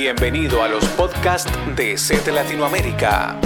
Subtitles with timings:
[0.00, 3.36] Bienvenido a los podcasts de SET Latinoamérica.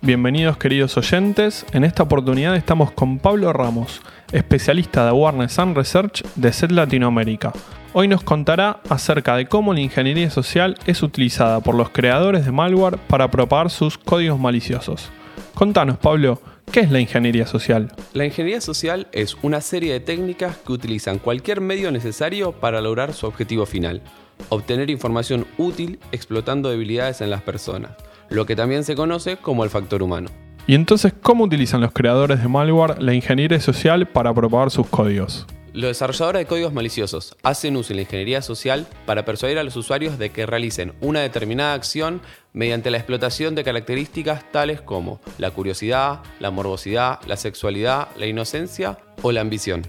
[0.00, 6.22] Bienvenidos queridos oyentes, en esta oportunidad estamos con Pablo Ramos, especialista de Awareness and Research
[6.36, 7.52] de SET Latinoamérica.
[7.92, 12.52] Hoy nos contará acerca de cómo la ingeniería social es utilizada por los creadores de
[12.52, 15.10] malware para propagar sus códigos maliciosos.
[15.54, 16.40] Contanos Pablo,
[16.72, 17.92] ¿Qué es la ingeniería social?
[18.12, 23.14] La ingeniería social es una serie de técnicas que utilizan cualquier medio necesario para lograr
[23.14, 24.02] su objetivo final,
[24.50, 27.92] obtener información útil explotando debilidades en las personas,
[28.28, 30.28] lo que también se conoce como el factor humano.
[30.66, 35.46] ¿Y entonces cómo utilizan los creadores de malware la ingeniería social para propagar sus códigos?
[35.76, 39.76] Los desarrolladores de códigos maliciosos hacen uso de la ingeniería social para persuadir a los
[39.76, 42.22] usuarios de que realicen una determinada acción
[42.54, 48.96] mediante la explotación de características tales como la curiosidad, la morbosidad, la sexualidad, la inocencia
[49.20, 49.82] o la ambición.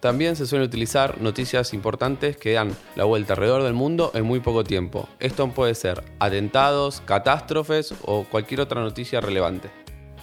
[0.00, 4.40] También se suelen utilizar noticias importantes que dan la vuelta alrededor del mundo en muy
[4.40, 5.06] poco tiempo.
[5.20, 9.68] Esto puede ser atentados, catástrofes o cualquier otra noticia relevante.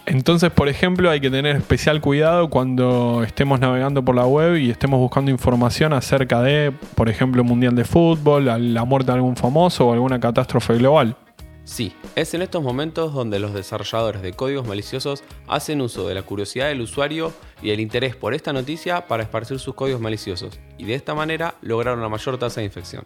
[0.06, 4.70] Entonces, por ejemplo, hay que tener especial cuidado cuando estemos navegando por la web y
[4.70, 9.36] estemos buscando información acerca de, por ejemplo, un mundial de fútbol, la muerte de algún
[9.36, 11.16] famoso o alguna catástrofe global.
[11.64, 16.20] Sí, es en estos momentos donde los desarrolladores de códigos maliciosos hacen uso de la
[16.20, 20.84] curiosidad del usuario y el interés por esta noticia para esparcir sus códigos maliciosos, y
[20.84, 23.04] de esta manera lograr una mayor tasa de infección.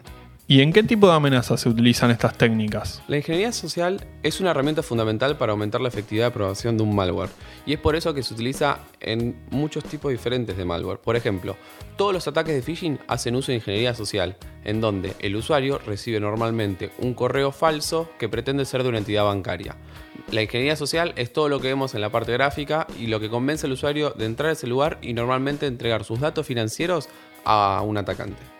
[0.50, 3.02] ¿Y en qué tipo de amenazas se utilizan estas técnicas?
[3.06, 6.96] La ingeniería social es una herramienta fundamental para aumentar la efectividad de aprobación de un
[6.96, 7.28] malware,
[7.66, 11.00] y es por eso que se utiliza en muchos tipos diferentes de malware.
[11.00, 11.58] Por ejemplo,
[11.98, 16.18] todos los ataques de phishing hacen uso de ingeniería social, en donde el usuario recibe
[16.18, 19.76] normalmente un correo falso que pretende ser de una entidad bancaria.
[20.32, 23.28] La ingeniería social es todo lo que vemos en la parte gráfica y lo que
[23.28, 27.10] convence al usuario de entrar a ese lugar y normalmente entregar sus datos financieros
[27.44, 28.57] a un atacante.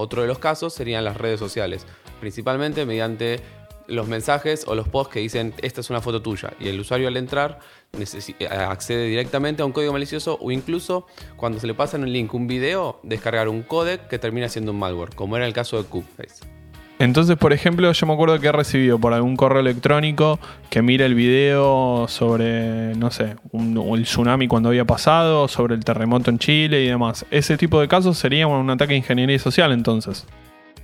[0.00, 1.84] Otro de los casos serían las redes sociales,
[2.20, 3.40] principalmente mediante
[3.88, 7.08] los mensajes o los posts que dicen esta es una foto tuya y el usuario
[7.08, 7.58] al entrar
[7.98, 12.12] eh, accede directamente a un código malicioso o incluso cuando se le pasa en un
[12.12, 15.82] link un video descargar un codec que termina siendo un malware, como era el caso
[15.82, 16.57] de Cookface.
[16.98, 21.06] Entonces, por ejemplo, yo me acuerdo que he recibido por algún correo electrónico que mire
[21.06, 26.82] el video sobre, no sé, el tsunami cuando había pasado, sobre el terremoto en Chile
[26.82, 27.24] y demás.
[27.30, 30.26] Ese tipo de casos sería un ataque de ingeniería social entonces.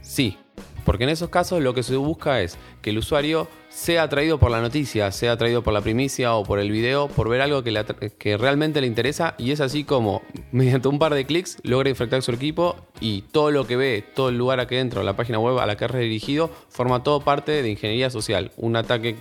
[0.02, 0.38] Sí,
[0.84, 4.50] porque en esos casos lo que se busca es que el usuario sea atraído por
[4.50, 8.12] la noticia, sea atraído por la primicia o por el video, por ver algo que,
[8.18, 10.22] que realmente le interesa y es así como
[10.52, 14.28] mediante un par de clics logra infectar su equipo y todo lo que ve, todo
[14.28, 17.62] el lugar aquí dentro, la página web a la que es redirigido, forma todo parte
[17.62, 19.16] de ingeniería social, un ataque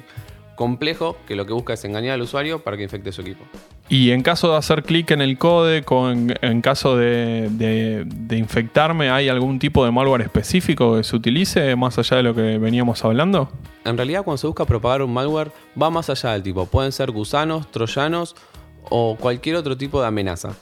[0.63, 3.43] complejo que lo que busca es engañar al usuario para que infecte su equipo.
[3.89, 9.59] Y en caso de hacer clic en el código, en, caso de, infectarme, ¿hay algún
[9.59, 13.49] tipo de malware específico que se utilice más allá de lo que veníamos hablando?
[13.83, 16.65] En realidad cuando se busca propagar un malware va más allá del tipo.
[16.65, 18.37] Pueden ser gusanos, troyanos
[18.89, 20.55] o cualquier otro tipo de amenaza.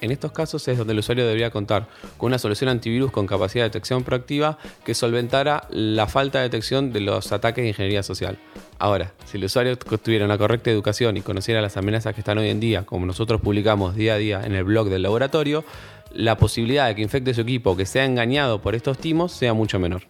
[0.00, 3.64] En estos casos es donde el usuario debería contar con una solución antivirus con capacidad
[3.64, 8.38] de detección proactiva que solventara la falta de detección de los ataques de ingeniería social.
[8.78, 12.50] Ahora, si el usuario tuviera una correcta educación y conociera las amenazas que están hoy
[12.50, 15.64] en día, como nosotros publicamos día a día en el blog del laboratorio,
[16.12, 19.54] la posibilidad de que infecte su equipo o que sea engañado por estos timos sea
[19.54, 20.02] mucho menor.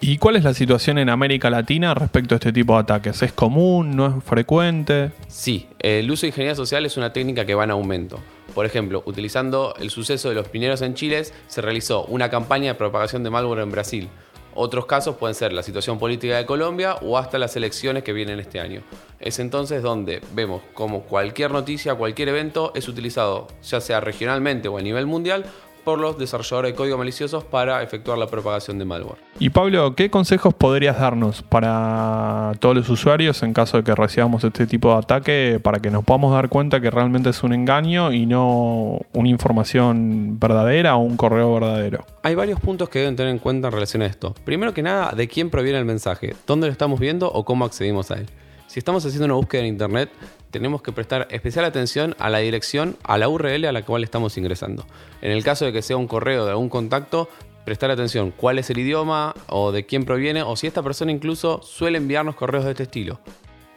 [0.00, 3.22] ¿Y cuál es la situación en América Latina respecto a este tipo de ataques?
[3.22, 3.94] ¿Es común?
[3.94, 5.12] ¿No es frecuente?
[5.28, 8.18] Sí, el uso de ingeniería social es una técnica que va en aumento.
[8.54, 12.74] Por ejemplo, utilizando el suceso de los pineros en Chile, se realizó una campaña de
[12.74, 14.08] propagación de malware en Brasil.
[14.54, 18.38] Otros casos pueden ser la situación política de Colombia o hasta las elecciones que vienen
[18.38, 18.82] este año.
[19.18, 24.76] Es entonces donde vemos como cualquier noticia, cualquier evento es utilizado, ya sea regionalmente o
[24.76, 25.46] a nivel mundial,
[25.84, 29.18] por los desarrolladores de código maliciosos para efectuar la propagación de malware.
[29.38, 34.44] Y Pablo, ¿qué consejos podrías darnos para todos los usuarios en caso de que recibamos
[34.44, 38.12] este tipo de ataque para que nos podamos dar cuenta que realmente es un engaño
[38.12, 42.04] y no una información verdadera o un correo verdadero?
[42.22, 44.34] Hay varios puntos que deben tener en cuenta en relación a esto.
[44.44, 48.10] Primero que nada, de quién proviene el mensaje, dónde lo estamos viendo o cómo accedimos
[48.10, 48.26] a él.
[48.66, 50.10] Si estamos haciendo una búsqueda en Internet,
[50.52, 54.36] tenemos que prestar especial atención a la dirección, a la URL a la cual estamos
[54.36, 54.86] ingresando.
[55.22, 57.28] En el caso de que sea un correo de algún contacto,
[57.64, 61.62] prestar atención cuál es el idioma o de quién proviene o si esta persona incluso
[61.62, 63.18] suele enviarnos correos de este estilo.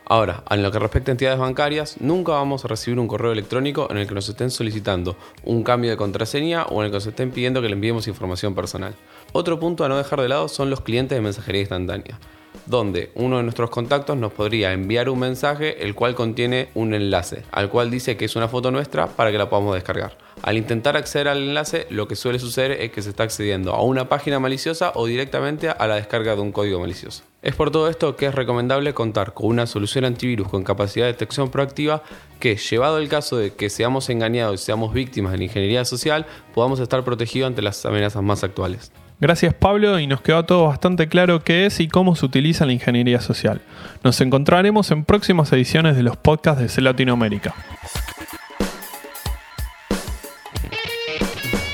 [0.07, 3.87] Ahora, en lo que respecta a entidades bancarias, nunca vamos a recibir un correo electrónico
[3.89, 7.07] en el que nos estén solicitando un cambio de contraseña o en el que nos
[7.07, 8.93] estén pidiendo que le enviemos información personal.
[9.33, 12.19] Otro punto a no dejar de lado son los clientes de mensajería instantánea.
[12.65, 17.43] Donde uno de nuestros contactos nos podría enviar un mensaje el cual contiene un enlace,
[17.51, 20.17] al cual dice que es una foto nuestra para que la podamos descargar.
[20.41, 23.81] Al intentar acceder al enlace, lo que suele suceder es que se está accediendo a
[23.83, 27.23] una página maliciosa o directamente a la descarga de un código malicioso.
[27.41, 31.13] Es por todo esto que es recomendable contar con una solución antivirus con capacidad de
[31.13, 32.03] detección proactiva
[32.39, 36.25] que, llevado el caso de que seamos engañados y seamos víctimas de la ingeniería social,
[36.53, 38.91] podamos estar protegidos ante las amenazas más actuales.
[39.19, 42.73] Gracias Pablo y nos quedó todo bastante claro qué es y cómo se utiliza la
[42.73, 43.61] ingeniería social.
[44.03, 47.55] Nos encontraremos en próximas ediciones de los podcasts de C Latinoamérica.